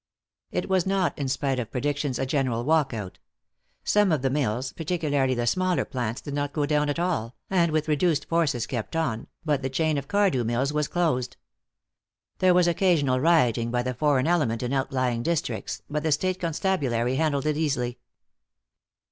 It 0.49 0.67
was 0.67 0.87
not, 0.87 1.15
in 1.19 1.27
spite 1.27 1.59
of 1.59 1.69
predictions, 1.69 2.17
a 2.17 2.25
general 2.25 2.63
walk 2.65 2.91
out. 2.91 3.19
Some 3.83 4.11
of 4.11 4.23
the 4.23 4.31
mills, 4.31 4.73
particularly 4.73 5.35
the 5.35 5.45
smaller 5.45 5.85
plants, 5.85 6.21
did 6.21 6.33
not 6.33 6.53
go 6.53 6.65
down 6.65 6.89
at 6.89 6.97
all, 6.97 7.35
and 7.51 7.71
with 7.71 7.87
reduced 7.87 8.27
forces 8.27 8.65
kept 8.65 8.95
on, 8.95 9.27
but 9.45 9.61
the 9.61 9.69
chain 9.69 9.99
of 9.99 10.07
Cardew 10.07 10.43
Mills 10.43 10.73
was 10.73 10.87
closed. 10.87 11.37
There 12.39 12.55
was 12.55 12.67
occasional 12.67 13.19
rioting 13.19 13.69
by 13.69 13.83
the 13.83 13.93
foreign 13.93 14.25
element 14.25 14.63
in 14.63 14.73
outlying 14.73 15.21
districts, 15.21 15.83
but 15.87 16.01
the 16.01 16.11
state 16.11 16.39
constabulary 16.39 17.17
handled 17.17 17.45
it 17.45 17.55
easily. 17.55 17.99